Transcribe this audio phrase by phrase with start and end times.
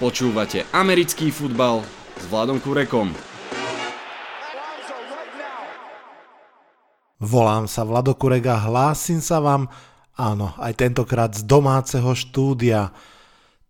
[0.00, 1.84] Počúvate americký futbal
[2.16, 3.12] s Vladom Kurekom.
[7.20, 9.68] Volám sa Vlado Kurek a hlásim sa vám,
[10.16, 12.96] áno, aj tentokrát z domáceho štúdia.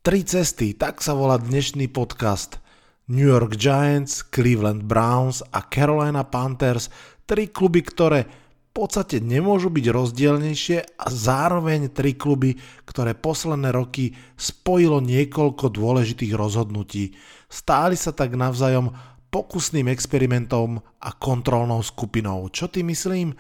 [0.07, 2.62] Tri cesty, tak sa volá dnešný podcast.
[3.11, 6.95] New York Giants, Cleveland Browns a Carolina Panthers,
[7.27, 8.31] tri kluby, ktoré
[8.71, 12.55] podstate nemôžu byť rozdielnejšie a zároveň tri kluby,
[12.87, 17.15] ktoré posledné roky spojilo niekoľko dôležitých rozhodnutí.
[17.51, 18.95] Stáli sa tak navzájom
[19.30, 22.51] pokusným experimentom a kontrolnou skupinou.
[22.51, 23.34] Čo ty myslím?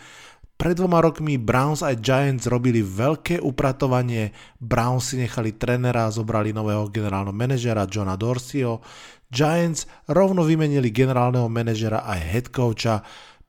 [0.60, 6.84] Pred dvoma rokmi Browns aj Giants robili veľké upratovanie, Browns si nechali trenera zobrali nového
[6.92, 8.84] generálneho manažera Johna Dorseyho,
[9.32, 13.00] Giants rovno vymenili generálneho manažera aj head coacha,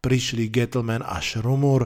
[0.01, 1.85] prišli Gettleman a Šrumur.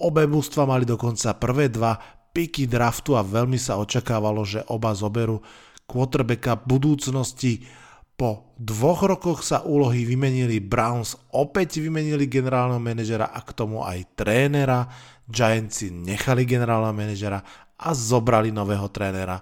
[0.00, 1.98] Obe mústva mali dokonca prvé dva
[2.30, 5.42] piky draftu a veľmi sa očakávalo, že oba zoberú
[5.84, 7.66] quarterbacka budúcnosti.
[8.14, 14.14] Po dvoch rokoch sa úlohy vymenili Browns, opäť vymenili generálneho manažera a k tomu aj
[14.14, 14.86] trénera.
[15.26, 17.40] Giants si nechali generálneho manažera
[17.80, 19.40] a zobrali nového trénera.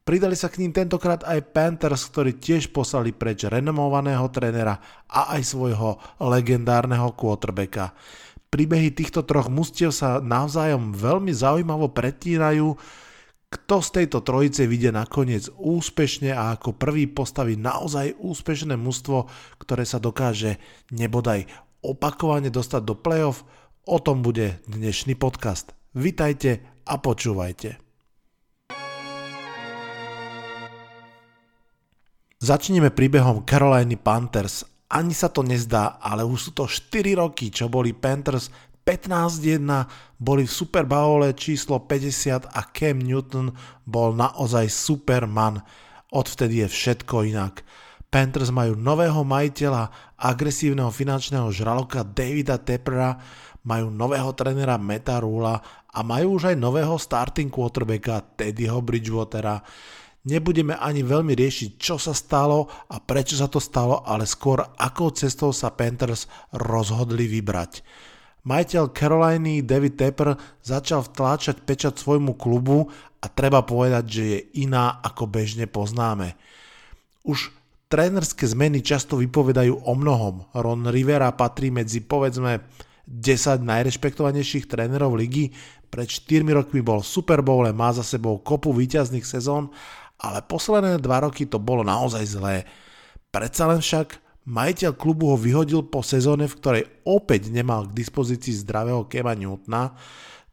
[0.00, 5.42] Pridali sa k ním tentokrát aj Panthers, ktorí tiež poslali preč renomovaného trénera a aj
[5.44, 7.92] svojho legendárneho quarterbacka.
[8.50, 12.74] Príbehy týchto troch mustiev sa navzájom veľmi zaujímavo pretírajú,
[13.50, 19.26] kto z tejto trojice vyjde nakoniec úspešne a ako prvý postaví naozaj úspešné mužstvo,
[19.58, 20.58] ktoré sa dokáže
[20.94, 21.50] nebodaj
[21.82, 23.42] opakovane dostať do playoff,
[23.90, 25.74] o tom bude dnešný podcast.
[25.98, 27.89] Vitajte a počúvajte.
[32.40, 34.64] Začneme príbehom Caroliny Panthers.
[34.88, 38.48] Ani sa to nezdá, ale už sú to 4 roky, čo boli Panthers
[38.80, 39.60] 15-1,
[40.16, 43.52] boli v Super Bowle číslo 50 a Cam Newton
[43.84, 45.60] bol naozaj superman.
[46.16, 47.60] Odvtedy je všetko inak.
[48.08, 53.20] Panthers majú nového majiteľa, agresívneho finančného žraloka Davida Teppera,
[53.68, 55.60] majú nového trénera Meta Rula
[55.92, 59.60] a majú už aj nového starting quarterbacka Teddyho Bridgewatera.
[60.20, 65.08] Nebudeme ani veľmi riešiť, čo sa stalo a prečo sa to stalo, ale skôr akou
[65.16, 67.80] cestou sa Panthers rozhodli vybrať.
[68.44, 72.88] Majiteľ Caroliny David Tepper začal vtláčať pečať svojmu klubu
[73.20, 76.36] a treba povedať, že je iná ako bežne poznáme.
[77.24, 77.52] Už
[77.88, 80.48] trénerské zmeny často vypovedajú o mnohom.
[80.56, 82.64] Ron Rivera patrí medzi povedzme
[83.08, 85.52] 10 najrešpektovanejších trénerov ligy.
[85.90, 89.68] Pred 4 rokmi bol v Super Bowle, má za sebou kopu výťazných sezón
[90.20, 92.68] ale posledné dva roky to bolo naozaj zlé.
[93.32, 98.52] Predsa len však majiteľ klubu ho vyhodil po sezóne, v ktorej opäť nemal k dispozícii
[98.60, 99.96] zdravého Kema Newtona.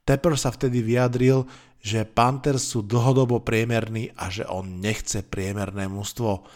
[0.08, 1.44] Tepper sa vtedy vyjadril,
[1.84, 6.48] že Panthers sú dlhodobo priemerní a že on nechce priemerné mužstvo.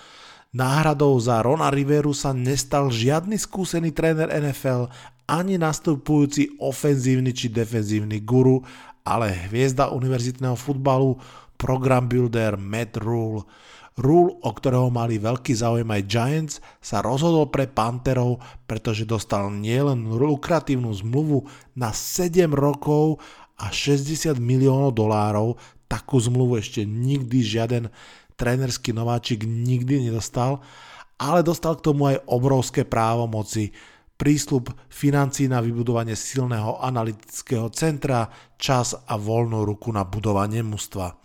[0.52, 4.92] Náhradou za Rona Riveru sa nestal žiadny skúsený tréner NFL,
[5.24, 8.60] ani nastupujúci ofenzívny či defenzívny guru,
[9.08, 11.16] ale hviezda univerzitného futbalu
[11.62, 13.46] program builder Matt Rule.
[14.02, 20.10] Rule, o ktorého mali veľký záujem aj Giants, sa rozhodol pre Pantherov, pretože dostal nielen
[20.10, 21.46] lukratívnu zmluvu
[21.78, 23.22] na 7 rokov
[23.62, 27.94] a 60 miliónov dolárov, takú zmluvu ešte nikdy žiaden
[28.42, 30.66] trénerský nováčik nikdy nedostal,
[31.22, 33.70] ale dostal k tomu aj obrovské právomoci,
[34.18, 38.26] prísľub financí na vybudovanie silného analytického centra,
[38.58, 41.22] čas a voľnú ruku na budovanie mužstva.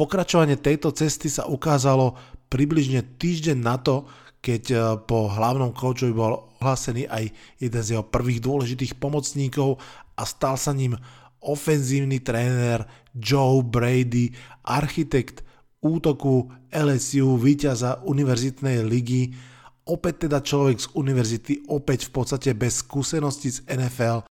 [0.00, 2.16] Pokračovanie tejto cesty sa ukázalo
[2.48, 4.08] približne týždeň na to,
[4.40, 7.28] keď e, po hlavnom koučovi bol ohlásený aj
[7.60, 9.76] jeden z jeho prvých dôležitých pomocníkov
[10.16, 10.96] a stal sa ním
[11.44, 14.32] ofenzívny tréner Joe Brady,
[14.64, 15.44] architekt
[15.84, 19.36] útoku LSU, víťaza univerzitnej ligy,
[19.84, 24.29] opäť teda človek z univerzity, opäť v podstate bez skúseností z NFL.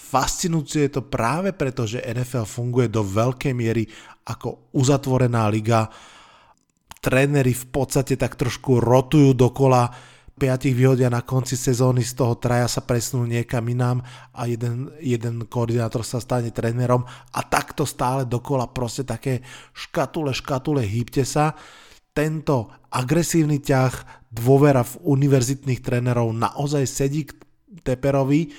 [0.00, 3.84] Fascinujúce je to práve preto, že NFL funguje do veľkej miery
[4.24, 5.92] ako uzatvorená liga.
[7.04, 9.92] Tréneri v podstate tak trošku rotujú dokola,
[10.40, 14.00] piatich vyhodia na konci sezóny, z toho traja sa presnú niekam inám
[14.32, 17.04] a jeden, jeden koordinátor sa stane trénerom
[17.36, 19.44] a takto stále dokola proste také
[19.76, 21.52] škatule, škatule, hýbte sa.
[22.16, 27.36] Tento agresívny ťah, dôvera v univerzitných trénerov naozaj sedí k
[27.84, 28.50] Teperovi,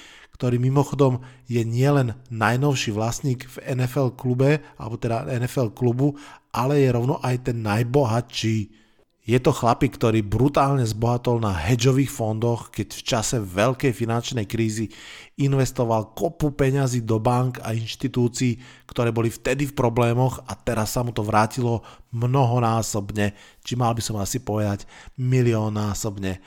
[0.42, 6.18] ktorý mimochodom je nielen najnovší vlastník v NFL klube, alebo teda NFL klubu,
[6.50, 8.82] ale je rovno aj ten najbohatší.
[9.22, 14.90] Je to chlapík, ktorý brutálne zbohatol na hedžových fondoch, keď v čase veľkej finančnej krízy
[15.38, 18.58] investoval kopu peňazí do bank a inštitúcií,
[18.90, 21.86] ktoré boli vtedy v problémoch a teraz sa mu to vrátilo
[22.18, 24.90] mnohonásobne, či mal by som asi povedať
[25.22, 26.42] miliónnásobne.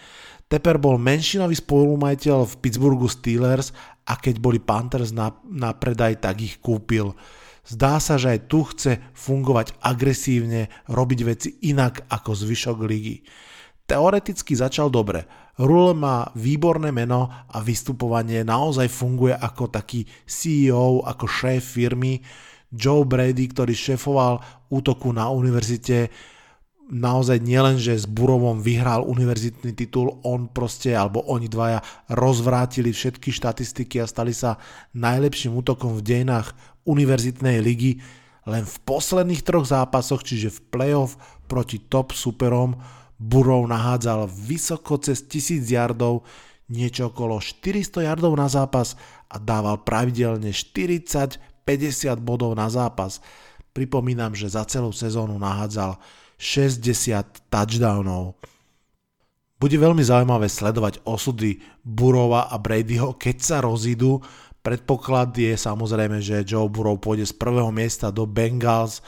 [0.48, 3.72] Teper bol menšinový spolumajiteľ v Pittsburghu Steelers
[4.04, 7.16] a keď boli Panthers na, na predaj, tak ich kúpil.
[7.64, 13.24] Zdá sa, že aj tu chce fungovať agresívne, robiť veci inak ako zvyšok ligy.
[13.88, 15.24] Teoreticky začal dobre.
[15.60, 22.20] Rule má výborné meno a vystupovanie naozaj funguje ako taký CEO, ako šéf firmy.
[22.74, 24.40] Joe Brady, ktorý šéfoval
[24.72, 26.10] útoku na univerzite,
[26.90, 31.80] naozaj nielen, že s Burovom vyhral univerzitný titul, on proste, alebo oni dvaja
[32.12, 34.60] rozvrátili všetky štatistiky a stali sa
[34.92, 36.52] najlepším útokom v dejinách
[36.84, 38.04] univerzitnej ligy.
[38.44, 41.16] Len v posledných troch zápasoch, čiže v playoff
[41.48, 42.76] proti top superom,
[43.16, 46.28] Burov nahádzal vysoko cez 1000 yardov,
[46.68, 49.00] niečo okolo 400 yardov na zápas
[49.32, 51.40] a dával pravidelne 40-50
[52.20, 53.24] bodov na zápas.
[53.72, 55.96] Pripomínam, že za celú sezónu nahádzal
[56.44, 58.36] 60 touchdownov.
[59.56, 64.20] Bude veľmi zaujímavé sledovať osudy Burova a Bradyho, keď sa rozídu.
[64.60, 69.00] Predpoklad je samozrejme, že Joe Burrow pôjde z prvého miesta do Bengals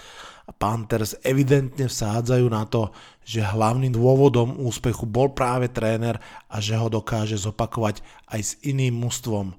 [0.49, 2.88] a Panthers evidentne vsádzajú na to,
[3.21, 6.17] že hlavným dôvodom úspechu bol práve tréner
[6.49, 8.00] a že ho dokáže zopakovať
[8.33, 9.53] aj s iným mužstvom.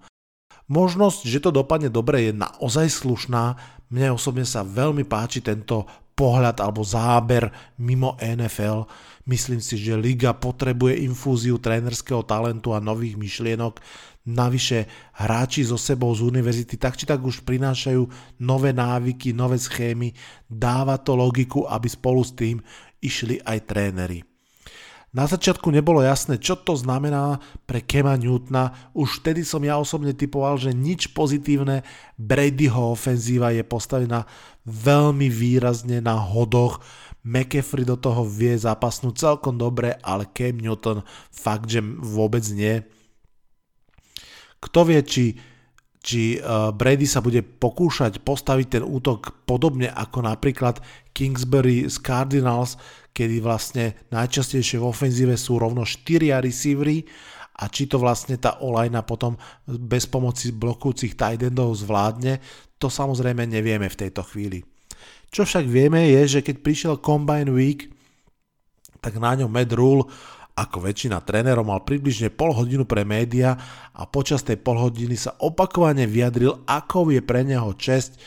[0.66, 3.54] Možnosť, že to dopadne dobre je naozaj slušná,
[3.94, 5.86] mne osobne sa veľmi páči tento
[6.18, 8.90] pohľad alebo záber mimo NFL.
[9.30, 13.78] Myslím si, že liga potrebuje infúziu trénerského talentu a nových myšlienok.
[14.28, 18.04] Navyše hráči so sebou z univerzity tak či tak už prinášajú
[18.44, 20.12] nové návyky, nové schémy.
[20.50, 22.60] Dáva to logiku, aby spolu s tým
[23.00, 24.27] išli aj tréneri.
[25.16, 28.76] Na začiatku nebolo jasné, čo to znamená pre Kema Newtona.
[28.92, 31.88] Už vtedy som ja osobne typoval, že nič pozitívne.
[32.20, 34.28] Bradyho ofenzíva je postavená
[34.68, 36.84] veľmi výrazne na hodoch.
[37.24, 42.84] McAfee do toho vie zapasnúť celkom dobre, ale Cam Newton fakt, že vôbec nie.
[44.60, 45.26] Kto vie, či
[46.08, 50.80] či uh, Brady sa bude pokúšať postaviť ten útok podobne ako napríklad
[51.12, 52.80] Kingsbury z Cardinals,
[53.18, 57.02] kedy vlastne najčastejšie v ofenzíve sú rovno 4 receivery
[57.58, 59.34] a či to vlastne tá olajna potom
[59.66, 62.38] bez pomoci blokujúcich tight endov zvládne,
[62.78, 64.62] to samozrejme nevieme v tejto chvíli.
[65.34, 67.90] Čo však vieme je, že keď prišiel Combine Week,
[69.02, 70.06] tak na ňom Matt Rule
[70.58, 73.54] ako väčšina trénerov mal približne pol hodinu pre média
[73.94, 78.18] a počas tej pol hodiny sa opakovane vyjadril, ako je pre neho česť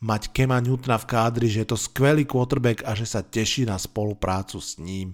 [0.00, 3.76] mať Kema Newtona v kádri, že je to skvelý quarterback a že sa teší na
[3.76, 5.12] spoluprácu s ním.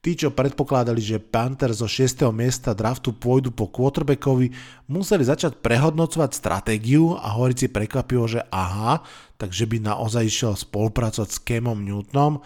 [0.00, 2.24] Tí, čo predpokladali, že Panther zo 6.
[2.32, 4.48] miesta draftu pôjdu po quarterbackovi,
[4.88, 9.04] museli začať prehodnocovať stratégiu a hovoriť si prekvapilo, že aha,
[9.36, 12.40] takže by naozaj išiel spolupracovať s Kemom Newtonom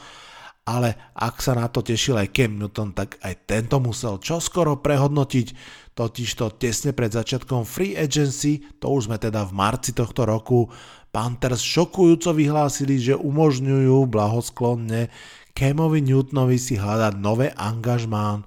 [0.64, 5.46] ale ak sa na to tešil aj Cam Newton, tak aj tento musel čoskoro prehodnotiť,
[5.92, 10.72] totižto tesne pred začiatkom free agency, to už sme teda v marci tohto roku,
[11.14, 15.14] Panthers šokujúco vyhlásili, že umožňujú blahosklonne
[15.54, 18.42] Camovi Newtonovi si hľadať nové angažmán,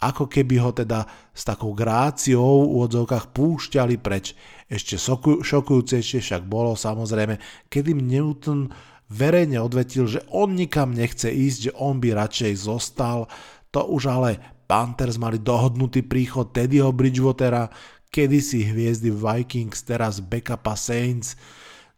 [0.00, 1.04] ako keby ho teda
[1.36, 4.32] s takou gráciou v odzovkách púšťali preč.
[4.72, 4.96] Ešte
[5.44, 7.36] šokujúcejšie však bolo samozrejme,
[7.68, 8.72] kedy Newton
[9.12, 13.28] verejne odvetil, že on nikam nechce ísť, že on by radšej zostal.
[13.76, 17.68] To už ale Panthers mali dohodnutý príchod Teddyho Bridgewatera,
[18.08, 21.36] kedysi hviezdy Vikings, teraz backupa Saints.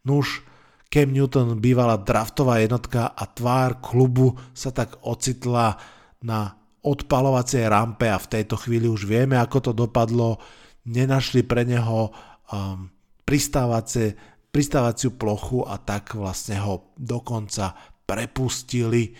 [0.05, 0.41] Nuž,
[0.91, 5.79] Cam Newton bývala draftová jednotka a tvár klubu sa tak ocitla
[6.25, 10.41] na odpalovacej rampe a v tejto chvíli už vieme, ako to dopadlo.
[10.83, 12.89] Nenašli pre neho um,
[13.23, 14.17] pristávacie
[14.51, 17.71] pristávaciu plochu a tak vlastne ho dokonca
[18.03, 19.15] prepustili.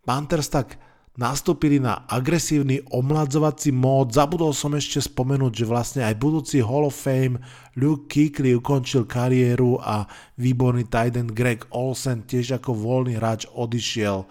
[0.00, 0.80] Panthers tak
[1.16, 4.16] nastúpili na agresívny omladzovací mód.
[4.16, 7.40] Zabudol som ešte spomenúť, že vlastne aj budúci Hall of Fame
[7.76, 10.08] Luke Kuechly ukončil kariéru a
[10.40, 14.24] výborný tight end Greg Olsen tiež ako voľný hráč odišiel.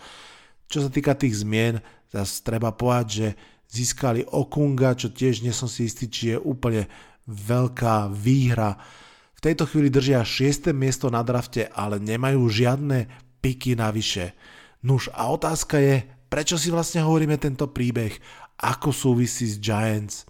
[0.66, 3.28] Čo sa týka tých zmien, zase treba povedať, že
[3.72, 6.90] získali Okunga, čo tiež nie som si istý, či je úplne
[7.30, 8.76] veľká výhra
[9.42, 10.70] v tejto chvíli držia 6.
[10.70, 13.10] miesto na drafte, ale nemajú žiadne
[13.42, 14.38] piky navyše.
[14.86, 18.16] Nuž a otázka je, prečo si vlastne hovoríme tento príbeh,
[18.64, 20.24] ako súvisí s Giants.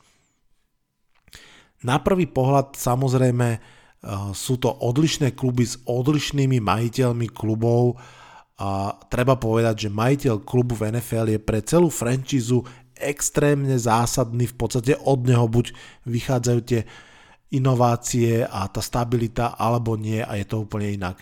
[1.86, 3.62] Na prvý pohľad samozrejme eh,
[4.34, 8.01] sú to odlišné kluby s odlišnými majiteľmi klubov
[8.58, 12.62] a treba povedať, že majiteľ klubu v NFL je pre celú franchízu
[12.93, 15.74] extrémne zásadný, v podstate od neho buď
[16.05, 16.86] vychádzajú tie
[17.51, 21.17] inovácie a tá stabilita, alebo nie a je to úplne inak.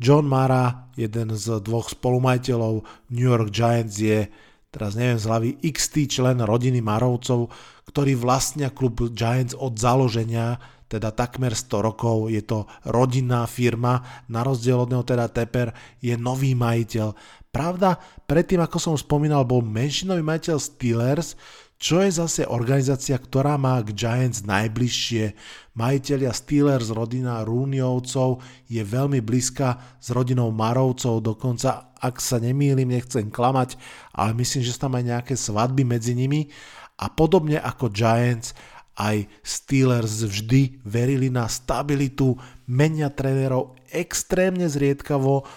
[0.00, 2.80] John Mara, jeden z dvoch spolumajiteľov.
[3.12, 4.32] New York Giants je,
[4.72, 7.52] teraz neviem z hlavy, XT člen rodiny Marovcov,
[7.84, 10.56] ktorý vlastnia klub Giants od založenia,
[10.90, 15.70] teda takmer 100 rokov, je to rodinná firma, na rozdiel od neho teda Teper
[16.02, 17.14] je nový majiteľ.
[17.52, 17.94] Pravda,
[18.26, 21.38] predtým ako som spomínal, bol menšinový majiteľ Steelers,
[21.80, 25.32] čo je zase organizácia, ktorá má k Giants najbližšie.
[25.80, 33.32] Majiteľia Steelers, rodina Rúniovcov je veľmi blízka s rodinou Marovcov, dokonca, ak sa nemýlim, nechcem
[33.32, 33.80] klamať,
[34.12, 36.52] ale myslím, že sú tam aj nejaké svadby medzi nimi.
[37.00, 38.52] A podobne ako Giants,
[39.00, 42.36] aj Steelers vždy verili na stabilitu,
[42.68, 45.48] menia trénerov extrémne zriedkavo.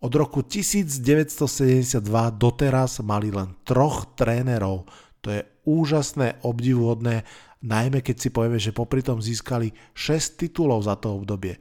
[0.00, 2.00] Od roku 1972
[2.40, 4.88] doteraz mali len troch trénerov.
[5.26, 7.26] To je úžasné, obdivuhodné,
[7.66, 11.58] najmä keď si povieme, že popri tom získali 6 titulov za to obdobie.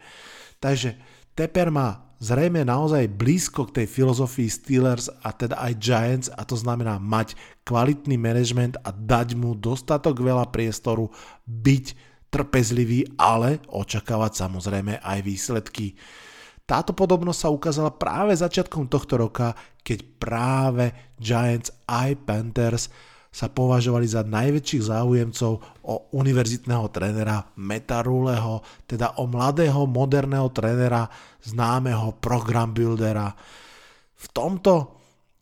[0.62, 0.94] Takže
[1.34, 6.56] Teper má zrejme naozaj blízko k tej filozofii Steelers a teda aj Giants a to
[6.56, 7.34] znamená mať
[7.66, 11.10] kvalitný management a dať mu dostatok veľa priestoru,
[11.50, 11.86] byť
[12.30, 15.98] trpezlivý, ale očakávať samozrejme aj výsledky.
[16.66, 20.86] Táto podobnosť sa ukázala práve začiatkom tohto roka, keď práve
[21.18, 22.90] Giants aj Panthers
[23.36, 25.52] sa považovali za najväčších záujemcov
[25.84, 31.12] o univerzitného trénera Meta Ruleho, teda o mladého moderného trénera,
[31.44, 33.36] známeho program buildera.
[34.16, 34.96] V tomto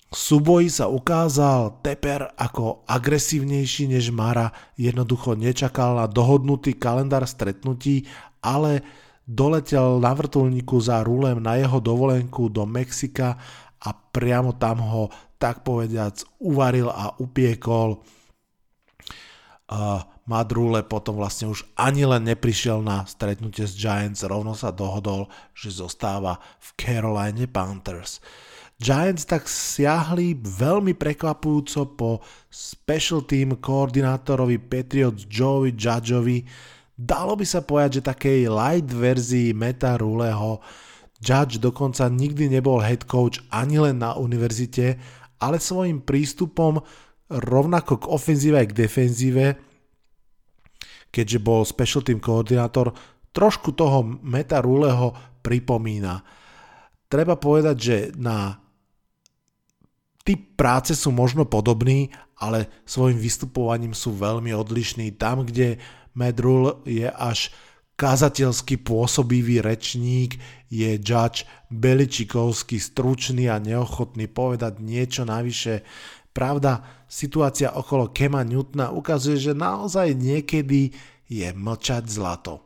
[0.10, 8.10] súboji sa ukázal Teper ako agresívnejší než Mara, jednoducho nečakal na dohodnutý kalendár stretnutí,
[8.42, 8.82] ale
[9.24, 13.38] doletel na vrtulníku za rulem na jeho dovolenku do Mexika
[13.84, 18.00] a priamo tam ho tak povediac uvaril a upiekol.
[20.24, 25.68] Madrule potom vlastne už ani len neprišiel na stretnutie s Giants, rovno sa dohodol, že
[25.76, 28.24] zostáva v Caroline Panthers.
[28.80, 32.10] Giants tak siahli veľmi prekvapujúco po
[32.52, 36.44] special team koordinátorovi Patriots Joey Judgeovi.
[36.96, 40.64] Dalo by sa povedať, že takej light verzii Meta Ruleho
[41.24, 45.00] Judge dokonca nikdy nebol head coach ani len na univerzite,
[45.40, 46.84] ale svojim prístupom
[47.32, 49.46] rovnako k ofenzíve aj k defenzíve,
[51.08, 52.92] keďže bol special team koordinátor,
[53.32, 56.22] trošku toho Meta Ruleho pripomína.
[57.08, 58.60] Treba povedať, že na
[60.22, 65.16] typ práce sú možno podobní, ale svojim vystupovaním sú veľmi odlišní.
[65.16, 65.80] Tam, kde
[66.18, 67.54] Matt Rule je až
[68.04, 70.36] kazateľsky pôsobivý rečník
[70.68, 75.88] je Judge Beličikovský stručný a neochotný povedať niečo navyše.
[76.36, 80.92] Pravda, situácia okolo Kema Newtona ukazuje, že naozaj niekedy
[81.32, 82.60] je mlčať zlato.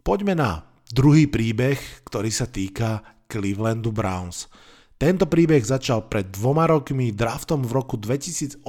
[0.00, 1.76] Poďme na druhý príbeh,
[2.08, 4.48] ktorý sa týka Clevelandu Browns.
[4.96, 8.64] Tento príbeh začal pred dvoma rokmi draftom v roku 2018,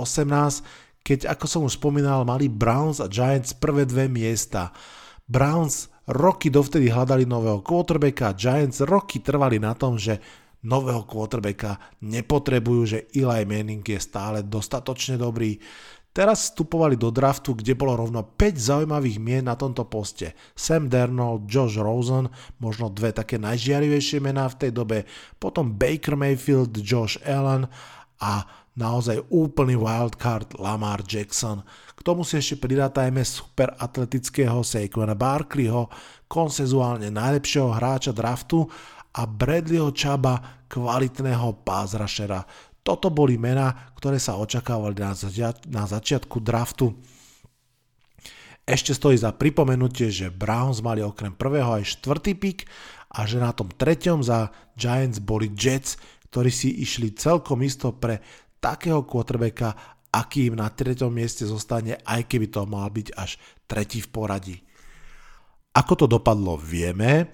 [1.05, 4.73] keď, ako som už spomínal, mali Browns a Giants prvé dve miesta.
[5.29, 10.17] Browns roky dovtedy hľadali nového quarterbacka, Giants roky trvali na tom, že
[10.65, 15.61] nového quarterbacka nepotrebujú, že Eli Manning je stále dostatočne dobrý.
[16.15, 20.31] Teraz vstupovali do draftu, kde bolo rovno 5 zaujímavých mien na tomto poste.
[20.55, 25.03] Sam Darnold, Josh Rosen, možno dve také najžiarivejšie mená v tej dobe,
[25.37, 27.67] potom Baker Mayfield, Josh Allen
[28.23, 31.63] a naozaj úplný wildcard Lamar Jackson.
[31.95, 35.87] K tomu si ešte pridátajme super atletického Saquona Barkleyho,
[36.27, 38.67] konsenzuálne najlepšieho hráča draftu
[39.15, 42.43] a Bradleyho Chaba, kvalitného pázrašera.
[42.85, 46.93] Toto boli mená, ktoré sa očakávali na, zači- na začiatku draftu.
[48.65, 52.59] Ešte stojí za pripomenutie, že Browns mali okrem prvého aj štvrtý pik
[53.13, 56.01] a že na tom treťom za Giants boli Jets,
[56.33, 58.19] ktorí si išli celkom isto pre
[58.65, 63.37] takého quarterbacka, aký im na treťom mieste zostane, aj keby to mal byť až
[63.69, 64.57] tretí v poradí.
[65.77, 67.29] Ako to dopadlo, vieme.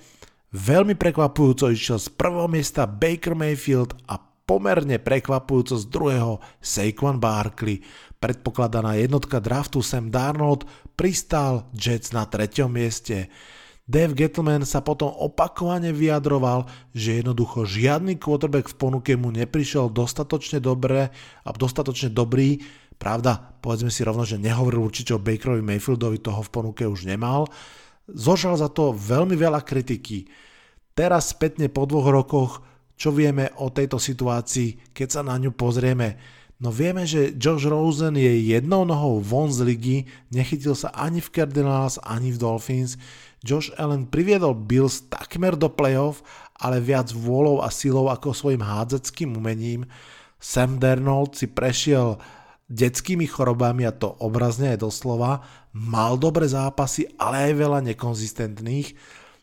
[0.52, 7.80] Veľmi prekvapujúco išiel z prvého miesta Baker Mayfield a pomerne prekvapujúco z druhého Saquon Barkley.
[8.20, 10.68] Predpokladaná jednotka draftu Sam Darnold
[11.00, 13.32] pristál Jets na treťom mieste.
[13.92, 16.64] Dave Gettleman sa potom opakovane vyjadroval,
[16.96, 21.12] že jednoducho žiadny quarterback v ponuke mu neprišiel dostatočne dobre
[21.44, 22.64] a dostatočne dobrý.
[22.96, 27.52] Pravda, povedzme si rovno, že nehovoril určite o Bakerovi Mayfieldovi, toho v ponuke už nemal.
[28.08, 30.24] Zožal za to veľmi veľa kritiky.
[30.96, 32.64] teraz spätne po dvoch rokoch,
[32.96, 36.40] čo vieme o tejto situácii, keď sa na ňu pozrieme?
[36.62, 39.98] No vieme, že Josh Rosen je jednou nohou von z ligy,
[40.30, 43.02] nechytil sa ani v Cardinals, ani v Dolphins.
[43.42, 46.22] Josh Allen priviedol Bills takmer do playoff,
[46.62, 49.90] ale viac vôľou a silou ako svojim hádzackým umením.
[50.38, 52.22] Sam Darnold si prešiel
[52.70, 55.42] detskými chorobami a to obrazne aj doslova,
[55.74, 58.94] mal dobré zápasy, ale aj veľa nekonzistentných.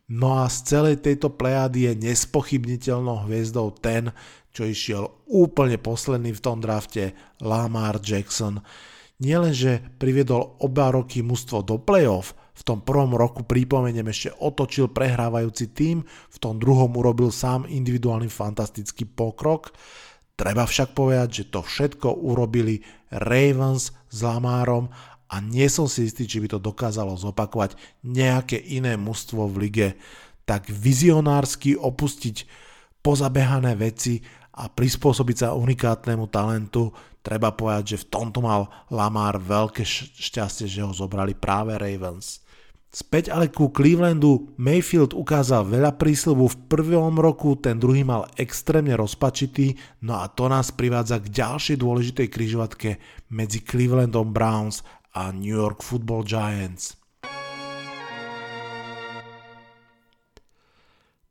[0.09, 4.09] No a z celej tejto plejády je nespochybniteľnou hviezdou ten,
[4.53, 8.61] čo išiel úplne posledný v tom drafte, Lamar Jackson.
[9.19, 15.71] Nielenže priviedol oba roky mužstvo do playoff, v tom prvom roku prípomeniem ešte otočil prehrávajúci
[15.71, 19.71] tým, v tom druhom urobil sám individuálny fantastický pokrok.
[20.35, 22.83] Treba však povedať, že to všetko urobili
[23.15, 24.91] Ravens s Lamárom
[25.31, 29.89] a nie som si istý, či by to dokázalo zopakovať nejaké iné mužstvo v lige.
[30.43, 32.68] Tak vizionársky opustiť
[33.09, 34.21] pozabehané veci
[34.61, 36.93] a prispôsobiť sa unikátnemu talentu.
[37.25, 39.81] Treba povedať, že v tomto mal Lamar veľké
[40.13, 42.45] šťastie, že ho zobrali práve Ravens.
[42.89, 48.97] Späť ale ku Clevelandu Mayfield ukázal veľa prísľubu v prvom roku, ten druhý mal extrémne
[48.97, 52.91] rozpačitý, no a to nás privádza k ďalšej dôležitej kryžovatke
[53.33, 56.97] medzi Clevelandom Browns a New York Football Giants.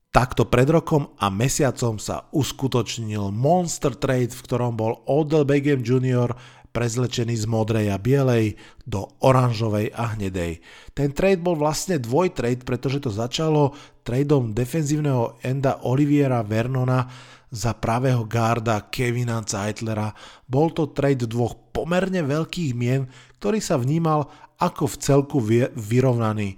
[0.08, 6.32] Takto pred rokom a mesiacom sa uskutočnil Monster Trade, v ktorom bol Odell Beckham Jr.
[6.72, 8.56] prezlečený z modrej a bielej
[8.88, 10.64] do oranžovej a hnedej.
[10.96, 13.76] Ten trade bol vlastne dvojtrade, pretože to začalo
[14.08, 17.06] tradeom defenzívneho enda Oliviera Vernona
[17.52, 20.16] za pravého garda Kevina Zeitlera.
[20.48, 23.12] Bol to trade dvoch pomerne veľkých mien,
[23.44, 25.38] ktorý sa vnímal ako v celku
[25.76, 26.58] vyrovnaný.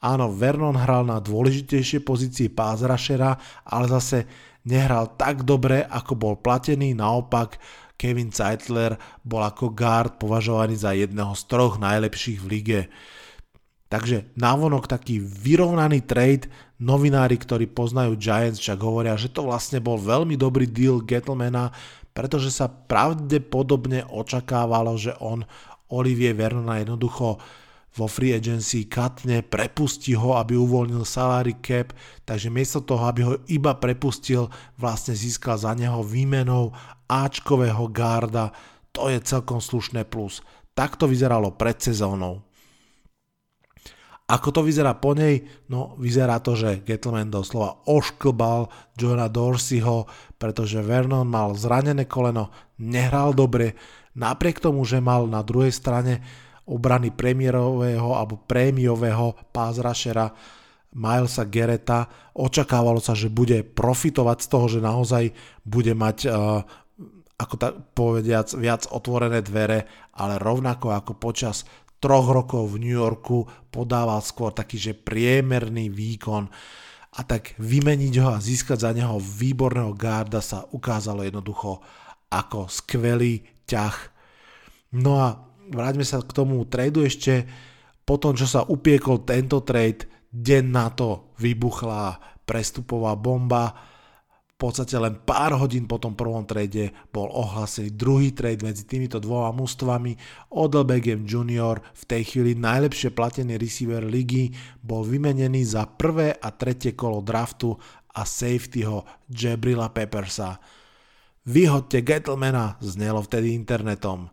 [0.00, 3.36] Áno, Vernon hral na dôležitejšie pozícii pázrašera,
[3.68, 4.24] ale zase
[4.64, 7.60] nehral tak dobre, ako bol platený, naopak
[8.00, 12.80] Kevin Zeitler bol ako guard považovaný za jedného z troch najlepších v lige.
[13.92, 16.48] Takže návonok taký vyrovnaný trade,
[16.80, 21.76] novinári, ktorí poznajú Giants, však hovoria, že to vlastne bol veľmi dobrý deal Gettlemana,
[22.16, 25.44] pretože sa pravdepodobne očakávalo, že on
[25.92, 27.36] Olivier Vernona jednoducho
[27.90, 31.90] vo free agency katne, prepustí ho, aby uvoľnil salary cap,
[32.22, 34.46] takže miesto toho, aby ho iba prepustil,
[34.78, 36.70] vlastne získal za neho výmenou
[37.10, 38.54] Ačkového garda,
[38.94, 40.42] to je celkom slušné plus.
[40.78, 42.46] Tak to vyzeralo pred sezónou.
[44.30, 45.42] Ako to vyzerá po nej?
[45.66, 50.06] No, vyzerá to, že Gettleman doslova ošklbal Johna Dorseyho,
[50.38, 53.74] pretože Vernon mal zranené koleno, nehral dobre,
[54.14, 56.22] napriek tomu, že mal na druhej strane
[56.70, 60.30] obrany premiérového alebo prémiového pázrašera
[60.94, 62.06] Milesa Gereta.
[62.34, 65.24] Očakávalo sa, že bude profitovať z toho, že naozaj
[65.66, 66.62] bude mať uh,
[67.40, 71.64] ako tak povediac viac otvorené dvere, ale rovnako ako počas
[72.00, 76.48] troch rokov v New Yorku podával skôr taký, že priemerný výkon
[77.10, 81.82] a tak vymeniť ho a získať za neho výborného garda sa ukázalo jednoducho
[82.30, 83.96] ako skvelý ťah.
[84.96, 87.46] No a vráťme sa k tomu tradu ešte.
[88.02, 93.70] Po tom, čo sa upiekol tento trade, deň na to vybuchla prestupová bomba.
[94.60, 99.16] V podstate len pár hodín po tom prvom trade bol ohlásený druhý trade medzi týmito
[99.16, 100.18] dvoma mústvami.
[100.52, 101.80] Odell Beckham Jr.
[101.80, 104.52] v tej chvíli najlepšie platený receiver ligy
[104.84, 107.72] bol vymenený za prvé a tretie kolo draftu
[108.12, 110.60] a safetyho Jabrila Peppersa.
[111.48, 114.28] Vyhodte Gettlemana, znelo vtedy internetom.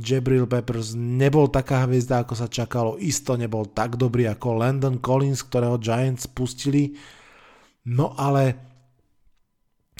[0.00, 5.44] Jabril Peppers nebol taká hviezda, ako sa čakalo, isto nebol tak dobrý ako Landon Collins,
[5.44, 6.96] ktorého Giants pustili,
[7.84, 8.56] no ale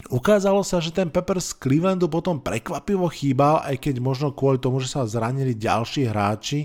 [0.09, 4.81] ukázalo sa, že ten Peppers z Clevelandu potom prekvapivo chýbal, aj keď možno kvôli tomu,
[4.81, 6.64] že sa zranili ďalší hráči.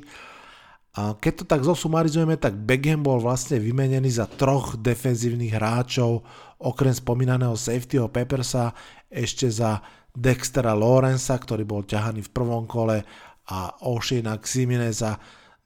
[0.97, 6.25] A keď to tak zosumarizujeme, tak Beckham bol vlastne vymenený za troch defenzívnych hráčov,
[6.57, 8.73] okrem spomínaného safetyho Peppersa,
[9.05, 9.77] ešte za
[10.17, 13.05] Dextera Lorenza, ktorý bol ťahaný v prvom kole
[13.53, 15.13] a Oshina Ximeneza,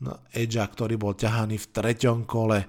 [0.03, 2.59] no, Edgea, ktorý bol ťahaný v treťom kole.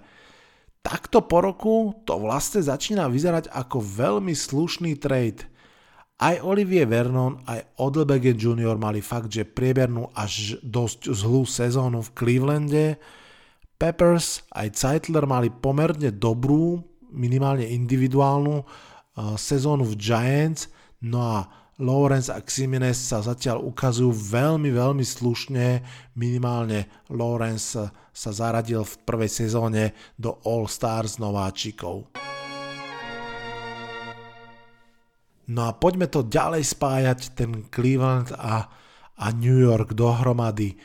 [0.83, 1.75] Takto po roku
[2.07, 5.47] to vlastne začína vyzerať ako veľmi slušný trade.
[6.23, 8.79] Aj Olivier Vernon, aj Odelbegen Jr.
[8.79, 12.87] mali fakt, že priebernú až dosť zlú sezónu v Clevelande.
[13.75, 16.79] Peppers aj Zeitler mali pomerne dobrú,
[17.11, 20.71] minimálne individuálnu uh, sezónu v Giants,
[21.03, 25.83] no a Lawrence a Ximenez sa zatiaľ ukazujú veľmi, veľmi slušne.
[26.15, 27.75] Minimálne Lawrence
[28.15, 32.07] sa zaradil v prvej sezóne do All Stars nováčikov.
[35.51, 38.71] No a poďme to ďalej spájať, ten Cleveland a,
[39.19, 40.79] a New York dohromady.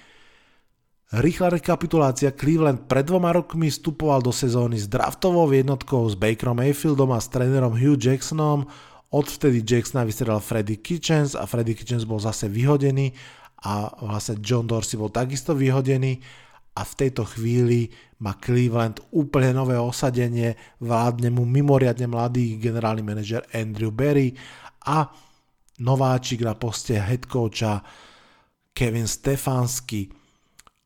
[1.08, 2.36] Rýchla rekapitulácia.
[2.36, 7.32] Cleveland pred dvoma rokmi vstupoval do sezóny s draftovou jednotkou s Bakerom Mayfieldom a s
[7.32, 8.68] trénerom Hugh Jacksonom.
[9.08, 13.16] Odvtedy Jacksona vystredal Freddy Kitchens a Freddy Kitchens bol zase vyhodený
[13.64, 16.20] a vlastne John Dorsey bol takisto vyhodený
[16.78, 17.90] a v tejto chvíli
[18.22, 24.36] má Cleveland úplne nové osadenie, vládne mu mimoriadne mladý generálny manažer Andrew Berry
[24.86, 25.10] a
[25.82, 27.82] nováčik na poste head coacha
[28.78, 30.12] Kevin Stefanski.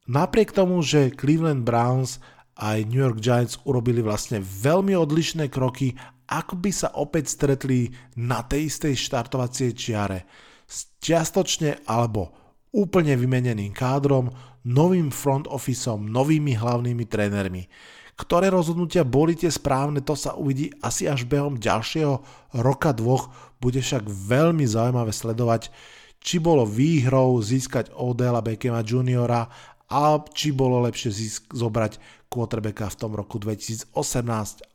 [0.08, 2.24] Napriek tomu, že Cleveland Browns
[2.56, 5.96] aj New York Giants urobili vlastne veľmi odlišné kroky,
[6.32, 10.24] ako by sa opäť stretli na tej istej štartovacej čiare.
[10.64, 12.32] S čiastočne alebo
[12.72, 14.32] úplne vymeneným kádrom,
[14.64, 17.68] novým front officeom, novými hlavnými trénermi.
[18.16, 22.22] Ktoré rozhodnutia boli tie správne, to sa uvidí asi až behom ďalšieho
[22.62, 23.34] roka dvoch.
[23.58, 25.74] Bude však veľmi zaujímavé sledovať,
[26.22, 29.50] či bolo výhrou získať Odela Beckhama juniora
[29.92, 32.00] a či bolo lepšie zisk, zobrať
[32.32, 33.92] quarterbacka v tom roku 2018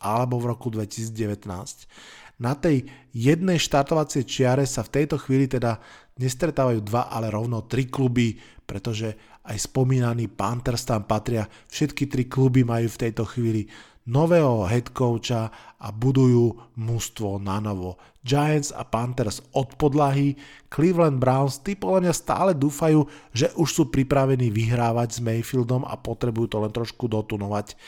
[0.05, 2.37] alebo v roku 2019.
[2.37, 2.85] Na tej
[3.17, 5.81] jednej štartovacej čiare sa v tejto chvíli teda
[6.21, 8.37] nestretávajú dva, ale rovno tri kluby,
[8.69, 11.49] pretože aj spomínaní Panthers tam patria.
[11.49, 13.65] Všetky tri kluby majú v tejto chvíli
[14.07, 15.51] nového head coacha
[15.83, 17.99] a budujú mužstvo na novo.
[18.27, 20.35] Giants a Panthers od podlahy,
[20.67, 25.95] Cleveland Browns, tí podľa mňa stále dúfajú, že už sú pripravení vyhrávať s Mayfieldom a
[25.95, 27.79] potrebujú to len trošku dotunovať.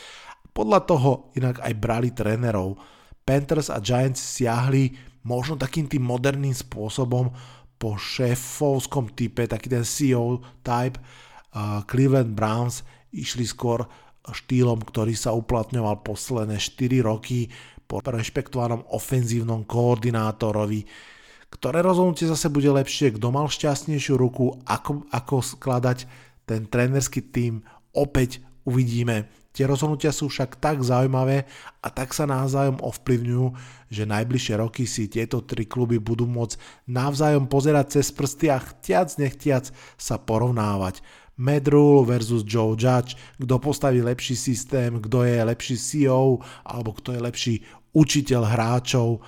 [0.54, 2.78] Podľa toho inak aj brali trénerov.
[3.26, 4.94] Panthers a Giants siahli
[5.26, 7.30] možno takým tým moderným spôsobom
[7.78, 10.98] po šéfovskom type, taký ten CEO type.
[11.86, 13.86] Cleveland Browns išli skôr
[14.32, 17.52] štýlom, ktorý sa uplatňoval posledné 4 roky
[17.88, 20.84] po rešpektovanom ofenzívnom koordinátorovi,
[21.48, 26.04] ktoré rozhodnutie zase bude lepšie, kto mal šťastnejšiu ruku, ako, ako skladať
[26.44, 27.64] ten trénerský tým,
[27.96, 29.32] opäť uvidíme.
[29.56, 31.48] Tie rozhodnutia sú však tak zaujímavé
[31.82, 33.46] a tak sa navzájom ovplyvňujú,
[33.90, 39.08] že najbližšie roky si tieto tri kluby budú môcť navzájom pozerať cez prsty a chtiac
[39.18, 41.02] nechtiac sa porovnávať.
[41.38, 47.14] Matt Rule versus Joe Judge, kto postaví lepší systém, kto je lepší CEO alebo kto
[47.14, 47.54] je lepší
[47.94, 49.22] učiteľ hráčov.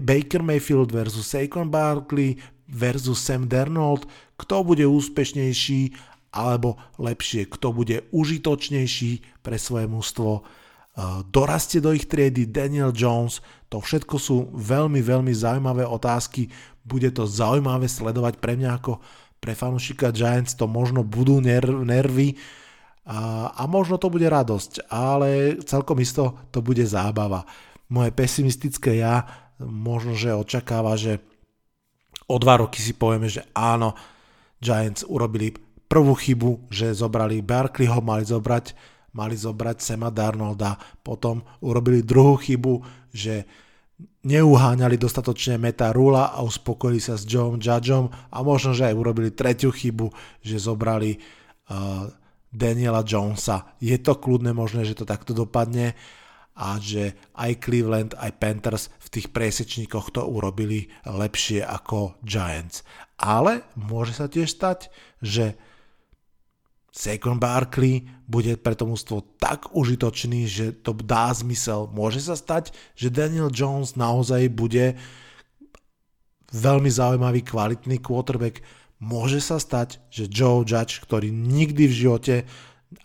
[0.00, 4.08] Baker Mayfield versus Saquon Barkley versus Sam Darnold,
[4.40, 5.92] kto bude úspešnejší
[6.32, 10.40] alebo lepšie, kto bude užitočnejší pre svoje mužstvo.
[11.28, 16.48] Dorastie do ich triedy Daniel Jones, to všetko sú veľmi, veľmi zaujímavé otázky.
[16.80, 19.02] Bude to zaujímavé sledovať pre mňa ako
[19.40, 22.36] pre fanúšika Giants to možno budú ner- nervy
[23.08, 27.48] a, a možno to bude radosť, ale celkom isto to bude zábava.
[27.90, 29.24] Moje pesimistické ja
[29.58, 31.18] možno, že očakáva, že
[32.30, 33.96] o dva roky si povieme, že áno,
[34.60, 35.56] Giants urobili
[35.90, 38.76] prvú chybu, že zobrali Barkleyho, mali zobrať,
[39.16, 43.48] mali zobrať Sema Darnolda, potom urobili druhú chybu, že
[44.20, 49.32] neuháňali dostatočne Meta Rula a uspokojili sa s Joe Judgeom a možno, že aj urobili
[49.32, 50.12] tretiu chybu,
[50.44, 52.08] že zobrali uh,
[52.52, 53.78] Daniela Jonesa.
[53.80, 55.96] Je to kľudne možné, že to takto dopadne
[56.60, 62.84] a že aj Cleveland, aj Panthers v tých presečníkoch to urobili lepšie ako Giants.
[63.16, 64.92] Ale môže sa tiež stať,
[65.24, 65.56] že
[66.90, 71.86] Saquon Barkley bude pre to mústvo tak užitočný, že to dá zmysel.
[71.94, 74.98] Môže sa stať, že Daniel Jones naozaj bude
[76.50, 78.62] veľmi zaujímavý, kvalitný quarterback.
[78.98, 82.34] Môže sa stať, že Joe Judge, ktorý nikdy v živote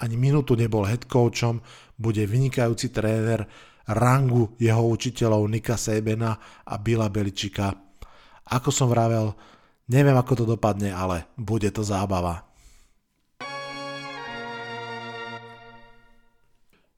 [0.02, 1.62] ani minútu nebol head coachom,
[1.95, 3.45] bude vynikajúci tréner
[3.86, 6.34] rangu jeho učiteľov Nika Sebena
[6.65, 7.69] a Billa Beličika.
[8.50, 9.38] Ako som vravel,
[9.93, 12.55] neviem ako to dopadne, ale bude to zábava.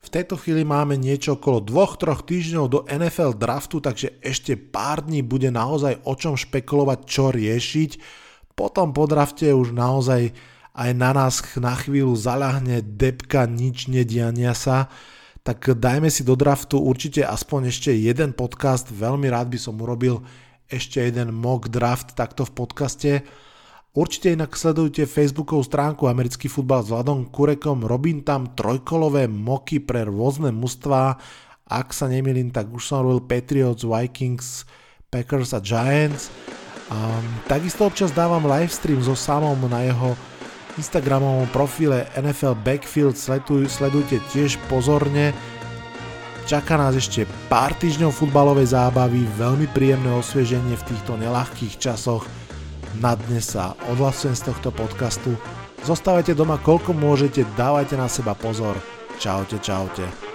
[0.08, 5.20] V tejto chvíli máme niečo okolo 2-3 týždňov do NFL draftu, takže ešte pár dní
[5.20, 7.90] bude naozaj o čom špekulovať, čo riešiť.
[8.56, 10.32] Potom po drafte už naozaj
[10.72, 14.88] aj na nás na chvíľu zaľahne depka nič nediania sa.
[15.44, 18.88] Tak dajme si do draftu určite aspoň ešte jeden podcast.
[18.88, 20.24] Veľmi rád by som urobil
[20.72, 23.12] ešte jeden mock draft takto v podcaste
[23.98, 30.06] Určite inak sledujte Facebookovú stránku Americký futbal s Vladom Kurekom, robím tam trojkolové moky pre
[30.06, 31.18] rôzne mužstvá,
[31.66, 34.70] ak sa nemýlim, tak už som robil Patriots, Vikings,
[35.10, 36.30] Packers a Giants.
[36.94, 40.14] Um, takisto občas dávam livestream so samom na jeho
[40.78, 45.34] Instagramovom profile NFL Backfield, sleduj, sledujte tiež pozorne.
[46.46, 52.37] Čaká nás ešte pár týždňov futbalovej zábavy, veľmi príjemné osvieženie v týchto nelahkých časoch.
[52.96, 55.36] Na dnes sa odhlasujem z tohto podcastu.
[55.84, 58.80] Zostávajte doma koľko môžete, dávajte na seba pozor.
[59.20, 60.27] Čaute, čaute.